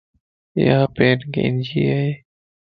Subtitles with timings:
[0.57, 2.11] ايا پين ڪينجي ائي